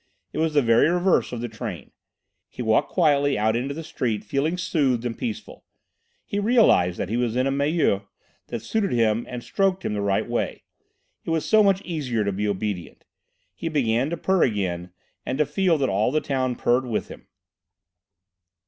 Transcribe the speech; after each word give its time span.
It 0.33 0.39
was 0.39 0.55
the 0.55 0.63
very 0.63 0.89
reverse 0.89 1.31
of 1.31 1.41
the 1.41 1.47
train. 1.47 1.91
He 2.49 2.63
walked 2.63 2.89
quietly 2.89 3.37
out 3.37 3.55
into 3.55 3.75
the 3.75 3.83
street 3.83 4.23
feeling 4.23 4.57
soothed 4.57 5.05
and 5.05 5.15
peaceful. 5.15 5.63
He 6.25 6.39
realised 6.39 6.97
that 6.97 7.09
he 7.09 7.17
was 7.17 7.35
in 7.35 7.45
a 7.45 7.51
milieu 7.51 7.99
that 8.47 8.63
suited 8.63 8.93
him 8.93 9.27
and 9.29 9.43
stroked 9.43 9.85
him 9.85 9.93
the 9.93 10.01
right 10.01 10.27
way. 10.27 10.63
It 11.23 11.29
was 11.29 11.45
so 11.45 11.61
much 11.61 11.81
easier 11.83 12.23
to 12.23 12.31
be 12.31 12.47
obedient. 12.47 13.05
He 13.53 13.69
began 13.69 14.09
to 14.09 14.17
purr 14.17 14.41
again, 14.41 14.91
and 15.23 15.37
to 15.37 15.45
feel 15.45 15.77
that 15.77 15.87
all 15.87 16.11
the 16.11 16.19
town 16.19 16.55
purred 16.55 16.87
with 16.87 17.09
him. 17.09 17.27